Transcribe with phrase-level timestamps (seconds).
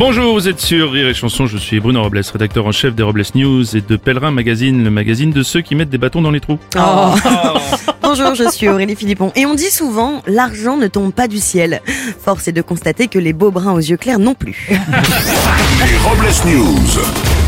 [0.00, 3.02] Bonjour, vous êtes sur Rire et Chanson, je suis Bruno Robles, rédacteur en chef des
[3.02, 6.30] Robles News et de Pèlerin Magazine, le magazine de ceux qui mettent des bâtons dans
[6.30, 6.58] les trous.
[6.74, 7.14] Oh.
[8.02, 9.30] Bonjour, je suis Aurélie Philippon.
[9.36, 11.82] Et on dit souvent, l'argent ne tombe pas du ciel.
[12.18, 14.70] Force est de constater que les beaux bruns aux yeux clairs non plus.
[14.70, 17.39] Les Robles News.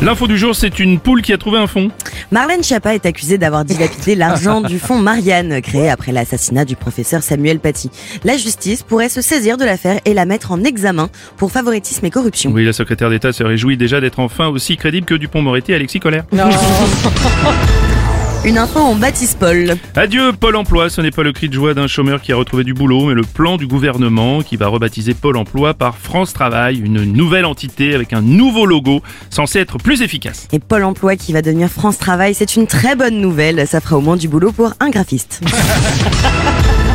[0.00, 1.90] L'info du jour, c'est une poule qui a trouvé un fond.
[2.30, 7.20] Marlène Schiappa est accusée d'avoir dilapidé l'argent du fonds Marianne, créé après l'assassinat du professeur
[7.20, 7.90] Samuel Paty.
[8.22, 12.10] La justice pourrait se saisir de l'affaire et la mettre en examen pour favoritisme et
[12.10, 12.52] corruption.
[12.52, 15.98] Oui, la secrétaire d'État se réjouit déjà d'être enfin aussi crédible que Dupont-Moretti et Alexis
[15.98, 16.24] Collère.
[18.44, 19.74] Une info en baptise Paul.
[19.96, 22.62] Adieu Pôle emploi, ce n'est pas le cri de joie d'un chômeur qui a retrouvé
[22.62, 26.78] du boulot, mais le plan du gouvernement qui va rebaptiser Pôle emploi par France Travail,
[26.78, 30.46] une nouvelle entité avec un nouveau logo censé être plus efficace.
[30.52, 33.66] Et Pôle emploi qui va devenir France Travail, c'est une très bonne nouvelle.
[33.66, 35.40] Ça fera au moins du boulot pour un graphiste.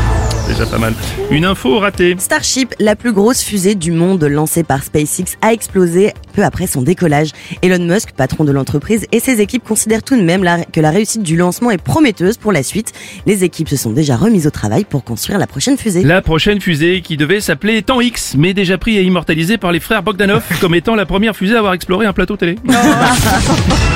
[0.63, 0.93] Déjà pas mal.
[1.31, 2.15] Une info ratée.
[2.17, 6.81] Starship, la plus grosse fusée du monde lancée par SpaceX, a explosé peu après son
[6.81, 7.31] décollage.
[7.61, 10.89] Elon Musk, patron de l'entreprise, et ses équipes considèrent tout de même la- que la
[10.91, 12.91] réussite du lancement est prometteuse pour la suite.
[13.25, 16.03] Les équipes se sont déjà remises au travail pour construire la prochaine fusée.
[16.03, 19.79] La prochaine fusée qui devait s'appeler Temps X, mais déjà pris et immortalisé par les
[19.79, 22.55] frères Bogdanov comme étant la première fusée à avoir exploré un plateau télé.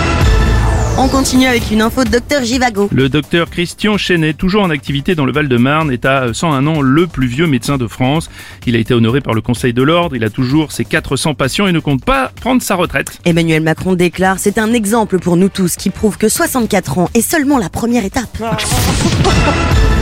[1.00, 2.90] On continue avec une info de Dr Givago.
[2.92, 7.06] Le docteur Christian Chenet, toujours en activité dans le Val-de-Marne, est à 101 ans le
[7.06, 8.32] plus vieux médecin de France.
[8.66, 11.68] Il a été honoré par le Conseil de l'Ordre, il a toujours ses 400 patients
[11.68, 13.20] et ne compte pas prendre sa retraite.
[13.26, 17.22] Emmanuel Macron déclare C'est un exemple pour nous tous qui prouve que 64 ans est
[17.22, 18.36] seulement la première étape.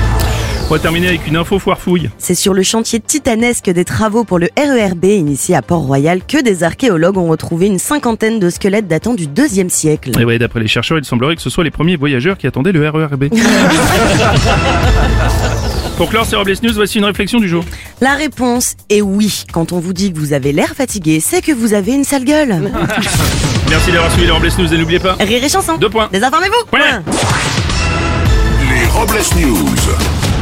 [0.67, 2.09] On va terminer avec une info foire fouille.
[2.17, 6.63] C'est sur le chantier titanesque des travaux pour le RERB initié à Port-Royal que des
[6.63, 10.19] archéologues ont retrouvé une cinquantaine de squelettes datant du deuxième siècle.
[10.19, 12.71] Et ouais, d'après les chercheurs, il semblerait que ce soit les premiers voyageurs qui attendaient
[12.71, 13.25] le RERB.
[15.97, 17.63] Pour clore ces Robles News, voici une réflexion du jour.
[18.01, 19.43] La réponse est oui.
[19.53, 22.25] Quand on vous dit que vous avez l'air fatigué, c'est que vous avez une sale
[22.25, 22.49] gueule.
[23.69, 25.13] Merci d'avoir suivi les Robles News et n'oubliez pas...
[25.19, 25.77] Rire et chanson.
[25.77, 26.09] Deux points.
[26.11, 26.65] Désinformez-vous.
[26.71, 27.03] Point.
[28.67, 30.14] Les Robles News